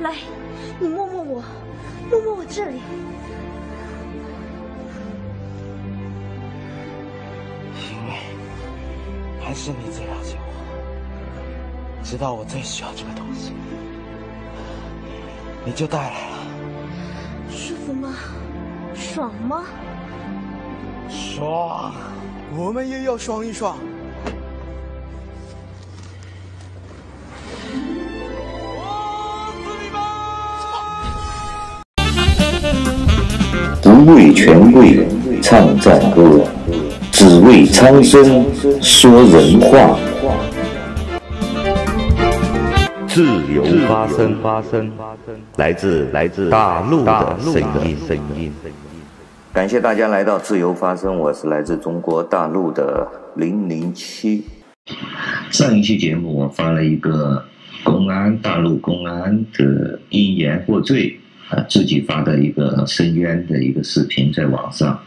[0.00, 0.14] 来，
[0.78, 1.44] 你摸摸我，
[2.10, 2.80] 摸摸我这里。
[7.74, 8.18] 因为
[9.42, 13.52] 还是你最了解我，知道我最需要这个东西，
[15.64, 16.36] 你就带来了。
[17.50, 18.14] 舒服吗？
[18.94, 19.64] 爽吗？
[21.08, 21.92] 爽，
[22.56, 23.76] 我们也要爽一爽。
[33.82, 35.06] 不为权贵
[35.40, 36.44] 唱赞歌，
[37.10, 38.44] 只为苍生
[38.82, 39.98] 说人话。
[43.06, 44.90] 自由发声，发声，
[45.56, 47.54] 来自来自大陆的声
[47.84, 48.52] 音，声音。
[49.52, 54.44] 感谢大家来到自由发声，我是来自中国大陆的零零七。
[55.50, 57.44] 上一期节目我发了一个
[57.84, 61.19] 公安，大陆公安的因言获罪。
[61.50, 65.02] 啊，自己发的一个深渊的一个视频在网上，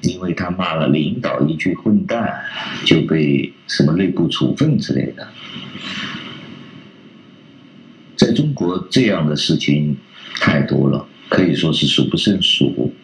[0.00, 2.40] 因为他骂了领导一句混蛋，
[2.86, 5.28] 就被什么内部处分之类的。
[8.16, 9.94] 在中国这样的事情
[10.40, 12.94] 太多了，可以说是数不胜数。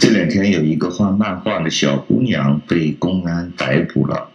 [0.00, 4.28] 这两天有一个画漫画的小姑娘被公安逮捕了，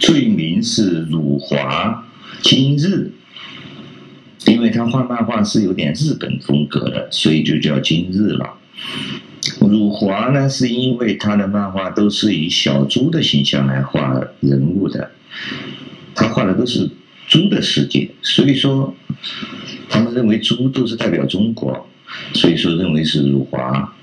[0.00, 2.04] 罪名是辱华
[2.42, 3.12] 今日。
[4.50, 8.54] 因为他画漫画是有点日本风格的，所以就叫今日了。
[9.60, 15.10] 辱华呢，是因为他的漫画都是以小猪的形象来画人物的，
[16.14, 16.90] 他画的都是
[17.28, 18.94] 猪的世界，所以说
[19.88, 21.86] 他们认为猪都是代表中国，
[22.34, 23.94] 所以说认为是辱华。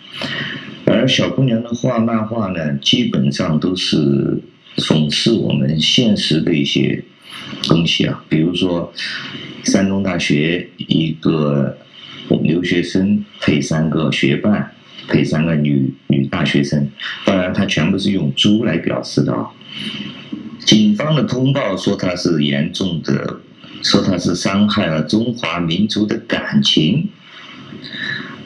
[0.85, 4.39] 而小姑娘的画漫画呢，基本上都是
[4.77, 7.03] 讽刺我们现实的一些
[7.63, 8.93] 东西啊，比如说。
[9.63, 11.77] 山东大学一个
[12.41, 14.71] 留学生配三个学霸，
[15.09, 16.89] 配三个女女大学生，
[17.25, 19.49] 当然他全部是用猪来表示的啊。
[20.59, 23.41] 警方的通报说他是严重的，
[23.83, 27.09] 说他是伤害了中华民族的感情。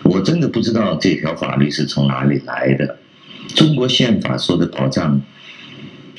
[0.01, 2.97] 我真的不知道这条法律是从哪里来的。
[3.53, 5.21] 中国宪法说的保障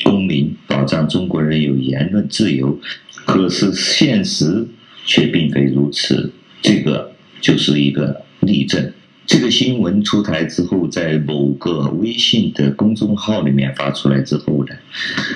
[0.05, 2.79] 公民，保障中国人有言论自由，
[3.25, 4.67] 可是现实。
[5.05, 6.33] 却并非如此，
[6.63, 8.93] 这个就是一个例证。
[9.27, 14.73] 这个新闻出台之后，在某个微信的公众号里面发出来之后呢，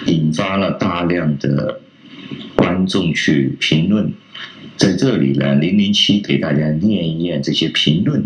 [0.07, 1.81] 引发了大量的
[2.55, 4.13] 观众去评论。
[4.77, 8.25] 在这里呢，零零七给大家念一念这些评论，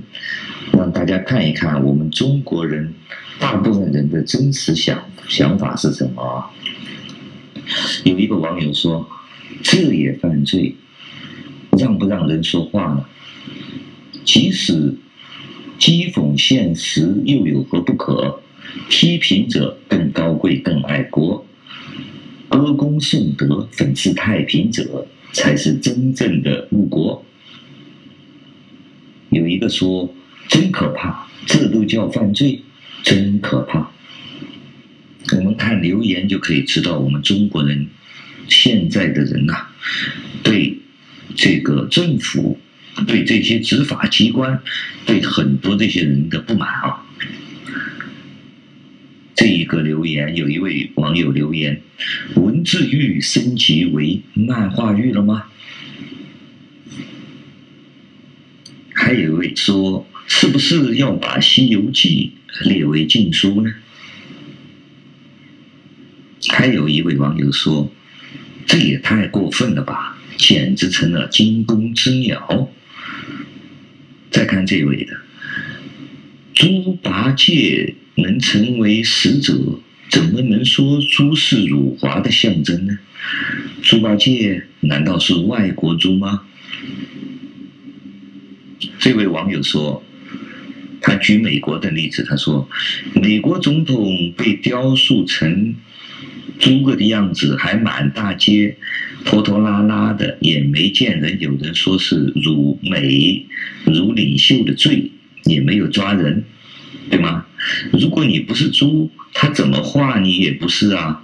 [0.72, 2.92] 让大家看一看我们中国人
[3.38, 6.50] 大部分人的真实想想法是什么。
[8.04, 9.08] 有一个网友说
[9.62, 10.74] ：“这也犯罪。”
[11.78, 13.04] 让不让人说话呢？
[14.24, 14.96] 即使
[15.78, 18.42] 讥讽现实，又有何不可？
[18.88, 21.44] 批评者更高贵，更爱国；
[22.48, 27.24] 歌功颂德、粉饰太平者，才是真正的误国。
[29.30, 30.14] 有一个说
[30.48, 32.62] ：“真可怕，这都叫犯罪，
[33.02, 33.90] 真可怕。”
[35.36, 37.86] 我们看留言就可以知道，我们中国人
[38.48, 39.68] 现在的人呐、
[40.42, 40.76] 对。
[41.36, 42.58] 这个政府
[43.06, 44.60] 对这些执法机关，
[45.06, 47.06] 对很多这些人的不满啊。
[49.40, 51.80] 这一个留言，有一位网友留言
[52.36, 55.44] ：“文字狱升级为漫画狱了吗？”
[58.92, 62.32] 还有一位说：“是不是要把《西游记》
[62.68, 63.72] 列为禁书呢？”
[66.50, 67.90] 还有一位网友说
[68.68, 72.70] ：“这也太过分了吧！”简直成了惊弓之鸟。
[74.30, 75.16] 再看这位的，
[76.52, 82.98] 猪八戒能成为使者，怎么能说猪是辱华的象征呢？
[83.82, 86.42] 猪八戒难道是外国猪吗？
[88.98, 90.02] 这位网友说，
[91.00, 92.68] 他举美国的例子，他说，
[93.14, 95.74] 美国总统被雕塑成
[96.58, 98.76] 猪个的样子，还满大街。
[99.22, 103.44] 拖拖拉拉的，也没见人有人说是辱美、
[103.84, 105.10] 辱领袖的罪，
[105.44, 106.42] 也没有抓人，
[107.10, 107.44] 对吗？
[107.92, 111.22] 如果你不是猪，他怎么画你也不是啊。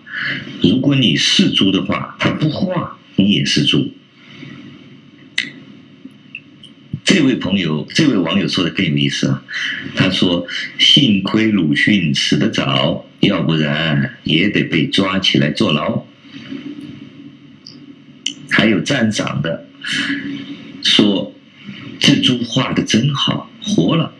[0.62, 3.92] 如果你是猪的话，他不画你也是猪。
[7.04, 9.42] 这位朋友，这位网友说的更有意思啊，
[9.94, 10.46] 他说
[10.78, 16.04] ：“幸亏鲁迅死得早，要不然也得被抓起来坐牢。”
[18.50, 19.66] 还有赞赏的，
[20.82, 21.32] 说
[21.98, 24.12] 这猪画的真好，活了，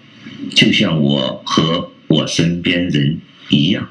[0.55, 3.89] 就像我和我身边人一样。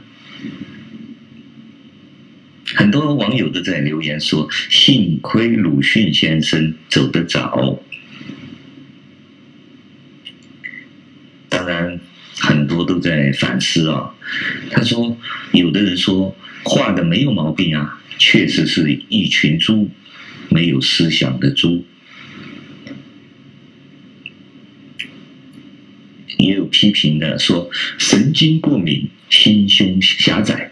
[2.76, 7.80] 很多网友都在留言说：“幸亏鲁迅先生走得早。”
[11.48, 12.00] 当然，
[12.40, 14.14] 很多都在反思啊。
[14.72, 15.18] 他说
[15.54, 19.90] ：“有的人说画的没有毛病啊，确实是一群猪，
[20.50, 21.86] 没有思想的猪。”
[26.38, 30.72] 也批评的说：“神经过敏，心胸狭窄。”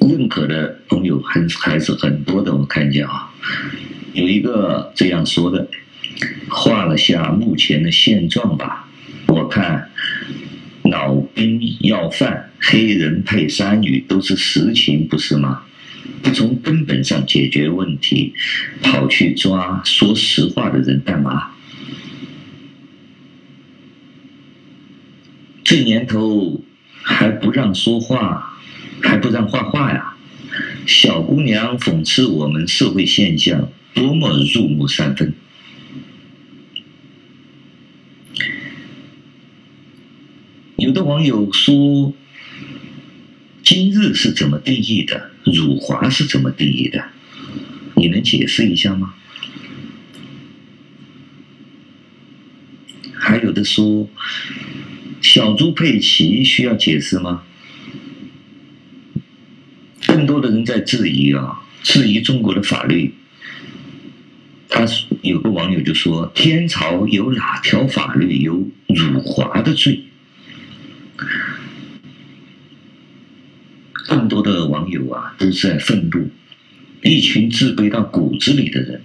[0.00, 3.30] 认可的朋友还还是很多的，我看见啊，
[4.14, 5.68] 有一个这样说的，
[6.48, 8.88] 画了下目前的现状吧。
[9.26, 9.90] 我看
[10.84, 15.64] 老兵要饭，黑人配山女都是实情，不是吗？
[16.22, 18.32] 不从根本上解决问题，
[18.82, 21.50] 跑去抓说实话的人干嘛？
[25.68, 26.64] 这年头
[27.02, 28.54] 还不让说话。
[29.00, 30.16] 还不让画画呀？
[30.86, 35.34] 小姑娘讽刺我们社会现象，多么入木三分。
[40.76, 42.12] 有的网友说
[43.62, 45.30] ：“今日是怎么定义的？
[45.44, 47.04] 辱华是怎么定义的？
[47.94, 49.14] 你能解释一下吗？”
[53.14, 54.08] 还有的说
[55.20, 57.42] ：“小猪佩奇需要解释吗？”
[60.06, 63.14] 更多的人在质疑啊，质疑中国的法律。
[64.68, 64.86] 他
[65.22, 70.04] 有个网友就说：“天朝有哪条法律有辱华的罪？”
[73.92, 76.30] 更多的网友啊，都是在愤怒，
[77.02, 79.02] 一群自卑到骨子里的人，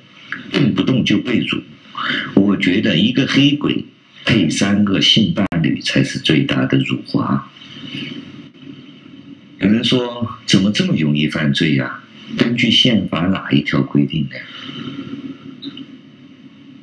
[0.51, 1.61] 动不动就被辱。
[2.35, 3.83] 我觉得一个黑鬼
[4.25, 7.49] 配三个性伴侣才是最大的辱华。
[9.59, 12.03] 有人说：“怎么这么容易犯罪呀？
[12.37, 14.35] 根据宪法哪一条规定的？”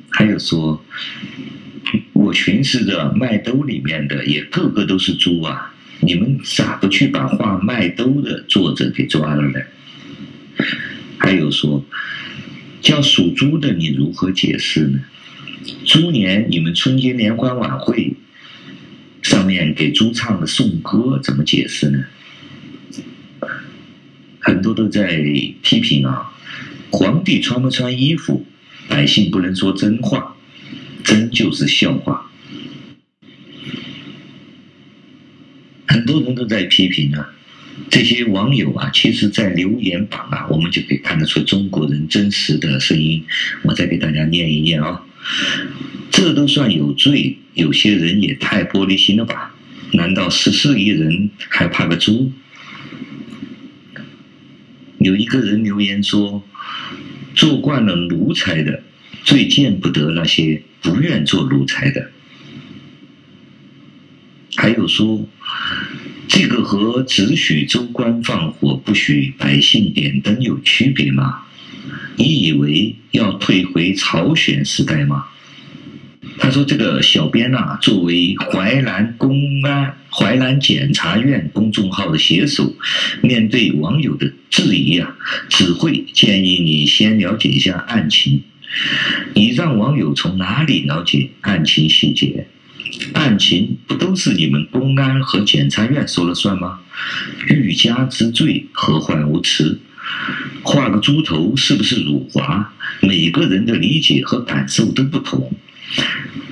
[0.09, 0.83] 还有说
[2.13, 5.73] ：“我寻思着麦兜里面的也个个都是猪啊！
[6.01, 9.59] 你们咋不去把画麦兜的作者给抓了呢？”
[11.19, 11.85] 还有说
[12.81, 14.99] ：“叫属猪的，你如何解释呢？
[15.85, 18.15] 猪年你们春节联欢晚会
[19.21, 22.05] 上面给猪唱的颂歌，怎么解释呢？”
[24.39, 25.21] 很多都在
[25.61, 26.33] 批评啊，
[26.89, 28.45] 皇帝穿不穿衣服，
[28.87, 30.35] 百姓不能说真话，
[31.03, 32.29] 真就是笑话。
[35.87, 37.29] 很多人都在批评啊，
[37.89, 43.23] 这些网友啊，其实，在留言板啊，我们就可以看得出中国人真实的声音。
[43.61, 45.03] 我再给大家念一念啊，
[46.09, 49.53] 这都算有罪，有些人也太玻璃心了吧？
[49.93, 52.31] 难道十四亿人还怕个猪？
[54.99, 56.41] 有一个人留言说
[57.35, 58.83] ：“做惯了奴才的，
[59.25, 62.11] 最见不得那些不愿做奴才的。”
[64.55, 65.27] 还有说
[66.29, 71.41] ：“这个和只许州官放火，不许百姓点灯有区别吗？
[72.15, 75.25] 你以为要退回朝鲜时代吗？”
[76.41, 82.75] 他说：“这个小编啊，作为淮南公安、淮南检察院公众号的写手，
[83.21, 85.15] 面对网友的质疑啊，
[85.49, 88.41] 只会建议你先了解一下案情。
[89.35, 92.47] 你让网友从哪里了解案情细节？
[93.13, 96.79] 案情不都是你们公安和检察院说了算吗？
[97.47, 99.79] 欲加之罪，何患无辞？
[100.63, 102.73] 画个猪头是不是辱华？
[103.01, 105.53] 每个人的理解和感受都不同。”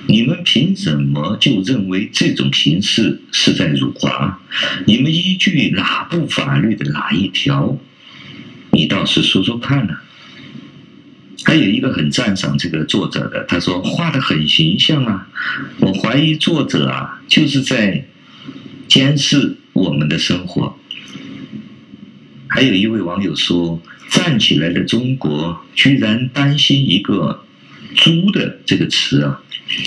[0.07, 4.39] 你们凭什么就认为这种形式是在辱华？
[4.87, 7.77] 你们依据哪部法律的哪一条？
[8.71, 9.93] 你倒是说说看呢、
[11.43, 15.27] 还有一个很赞赏这个作者的，他说画得很形象啊。
[15.79, 18.07] 我怀疑作者啊就是在
[18.87, 20.75] 监视我们的生活。
[22.47, 23.79] 还有一位网友说，
[24.09, 27.43] 站起来的中国居然担心一个。
[27.95, 29.41] 猪的这个词啊，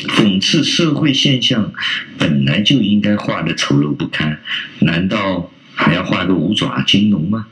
[0.09, 1.73] 讽刺社会现象
[2.19, 4.41] 本来就应该画的丑陋不堪，
[4.81, 7.47] 难道还要画个五爪金龙吗？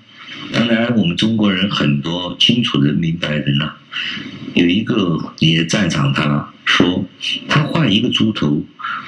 [0.53, 3.77] 当然，我们中国人很多清楚人明白人啊，
[4.55, 7.05] 有一个也赞赏他，说
[7.49, 8.65] 他画一个猪头，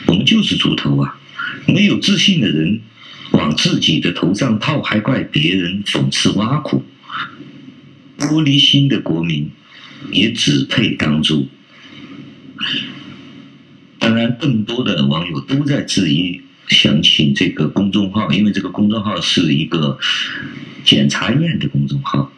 [0.06, 1.18] 我们就是猪头啊。
[1.66, 2.80] 没有自信的人
[3.32, 6.84] 往自己的头上套，还怪别人讽刺挖苦，
[8.18, 9.50] 玻璃心的国民
[10.10, 11.48] 也只配当猪。
[13.98, 19.98] 当然，更多的网友都在质疑，想请这个公众号，因为这个公众号是一个
[20.84, 22.32] 检察院的公众号，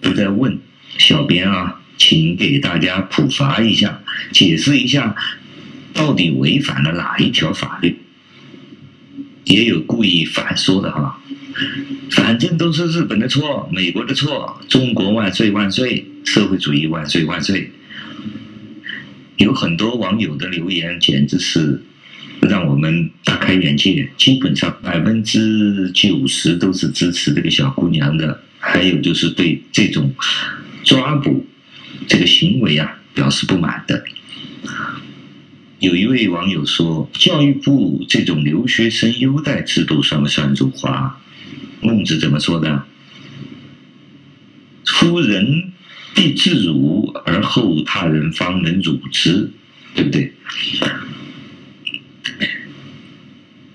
[0.00, 0.58] 都在问
[0.98, 4.02] 小编啊，请给大家普法一下，
[4.32, 5.14] 解释一下，
[5.94, 7.96] 到底违反了哪一条法律？
[9.46, 11.18] 也有故意反说的哈，
[12.10, 17.72] 反正都是日本的错，美国的错，中国万岁万岁，社会主义万岁万岁。
[19.36, 21.80] 有很多网友的留言，简直是
[22.40, 24.08] 让我们大开眼界。
[24.16, 30.12] 基本上百分之九十都是支持这个小姑娘的，还有就是对这种
[30.82, 31.46] 抓捕
[32.08, 34.02] 这个行为啊表示不满的。
[35.78, 41.20] 有一位网友说：“教育部这种留学生优待制度算不算辱华？”
[41.82, 42.84] 孟子怎么说的
[44.84, 45.72] ？“夫人。”
[46.16, 49.50] 必自辱，而后他人方能辱之，
[49.94, 50.32] 对不对？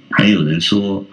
[0.10, 1.08] 还有人说，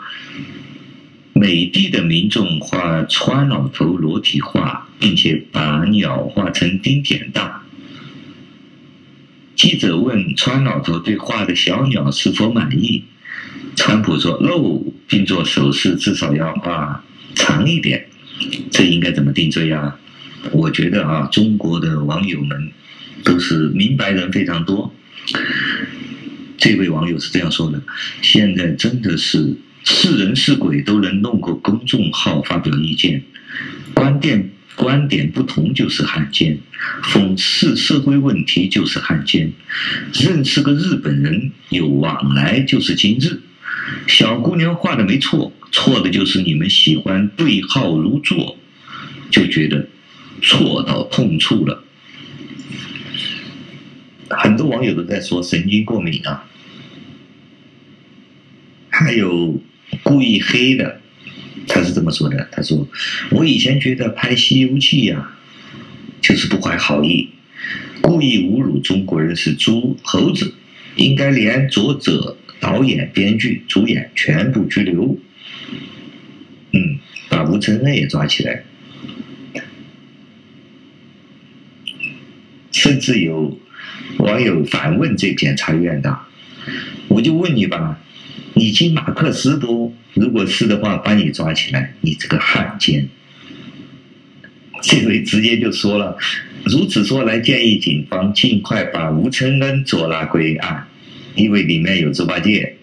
[1.35, 7.62] 美帝的民众画川老头裸体画，并且把鸟画成丁点大。
[9.58, 13.02] 记者问川老头对画的小鸟是否满意，
[13.74, 18.06] 川普说 no，，并做手势，至少要画长一点。
[18.70, 19.98] 这应该怎么定罪啊？
[20.52, 22.70] 我觉得啊，中国的网友们
[23.24, 24.94] 都是明白人非常多。
[26.56, 27.82] 这位网友是这样说的：
[28.22, 33.24] 现在真的是是人是鬼都能弄个公众号发表意见，
[33.92, 36.58] 观点观点不同就是汉奸，
[37.02, 39.52] 讽刺社会问题就是汉奸，
[40.14, 43.40] 认识个日本人有往来就是今日。
[44.06, 48.56] 小姑娘画的没错，错的就是你们喜欢对号入座，
[49.30, 49.88] 就觉得。
[50.40, 51.82] 错到痛处了，
[54.30, 56.44] 很多网友都在说神经过敏啊，
[58.88, 59.61] 还有
[60.04, 61.00] 故意黑的，
[61.68, 62.88] 他是这么说的：“他说
[63.30, 65.30] 我以前觉得拍《西游记》呀，
[66.20, 67.28] 就是不怀好意，
[68.00, 70.54] 故意侮辱中国人是猪猴子，
[70.96, 75.18] 应该连作者、导演、编剧、主演全部拘留，
[76.72, 76.98] 嗯，
[77.28, 78.64] 把吴承恩也抓起来。”
[82.70, 83.58] 甚至有
[84.18, 86.18] 网友反问这检察院的，
[87.08, 88.00] 我就问你吧，
[88.58, 89.94] 你亲马克思都？
[90.14, 93.08] 如果是的话，把你抓起来，你这个汉奸！
[94.82, 96.18] 这位直接就说了，
[96.64, 100.88] 如此说来，建议警方尽快把吴承恩捉拿归案，
[101.36, 102.76] 因为里面有猪八戒，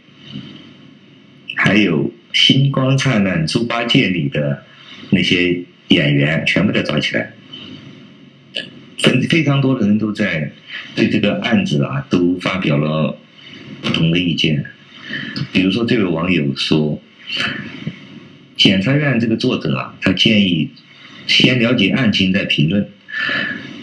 [1.55, 4.63] 还有《星光灿烂》猪八戒里的
[5.09, 7.33] 那些演员，全部都抓起来。
[8.97, 10.49] 非非常多的人都在
[10.95, 13.17] 对这个案子啊都发表了
[13.81, 14.65] 不同的意见，
[15.51, 17.01] 比如说这位网友说，
[18.55, 20.69] 检察院这个作者啊，他建议
[21.27, 22.89] 先了解案情再评论。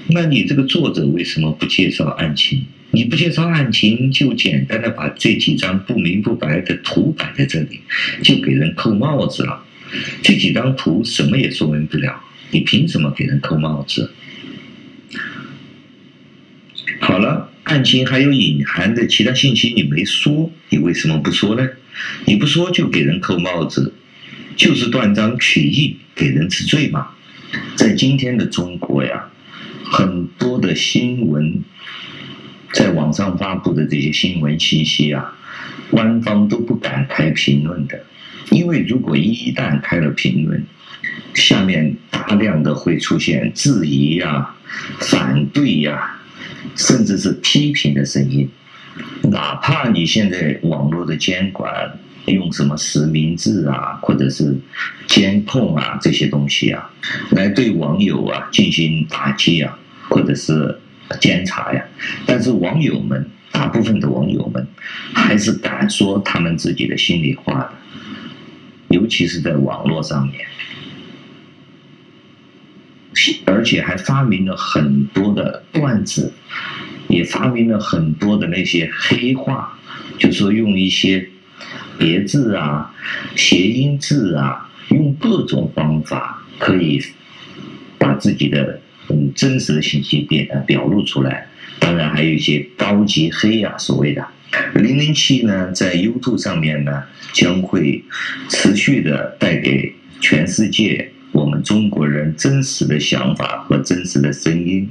[0.09, 2.65] 那你这个作者为什么不介绍案情？
[2.91, 7.81] 你不介绍案情，就简单的把这几张不明不白的图摆在这里，
[8.23, 9.65] 就给人扣帽子了。
[10.23, 14.13] 这几张图什么也说明不了，你凭什么给人扣帽子？
[17.01, 21.67] 好了，案情还有隐含的其他信息你没说，你为什么不说呢？
[22.27, 23.95] 你不说就给人扣帽子，
[24.57, 27.09] 就是断章取义，给人治罪嘛。
[27.75, 29.31] 在今天的中国呀，
[29.85, 31.63] 很多的新闻
[32.75, 35.35] 在网上发布的这些新闻信息啊，
[35.91, 38.05] 官方都不敢开评论的，
[38.51, 40.63] 因为如果一旦开了评论，
[41.33, 44.55] 下面大量的会出现质疑呀、
[44.99, 46.19] 反对呀。
[46.77, 48.49] 甚至是批评的声音，
[49.23, 54.57] 哪怕你现在网络的监管用什么实名制啊，或者是
[55.07, 56.91] 监控啊这些东西啊，
[57.31, 59.79] 来对网友啊进行打击啊，
[60.09, 60.79] 或者是
[61.21, 61.85] 监察呀，
[62.27, 64.67] 但是网友们大部分的网友们
[65.13, 67.73] 还是敢说他们自己的心里话的，
[68.89, 70.47] 尤其是在网络上面。
[73.45, 76.33] 而且还发明了很多的段子，
[77.09, 79.79] 也发明了很多的那些黑话，
[80.19, 81.29] 就说用一些
[81.99, 82.95] 别字啊、
[83.37, 87.01] 谐音字啊，用各种方法可以
[87.99, 91.47] 把自己的嗯真实的信息表表露出来。
[91.79, 94.27] 当然还有一些高级黑啊，所谓的
[94.75, 97.03] 零零七呢，在 YouTube 上面呢，
[97.33, 98.03] 将会
[98.49, 101.12] 持续的带给全世界。
[101.33, 104.89] 我们中国人真实的想法和真实的声音，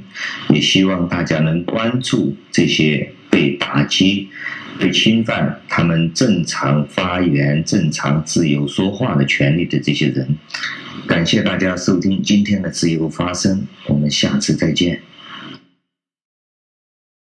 [0.50, 4.28] 也希望大家能关注这些被打击、
[4.78, 10.36] 被侵犯他们正常发言、正常自由说话的权利的这些人。
[11.06, 15.00] 感谢大家收听今天的自由发声，我们下次再见。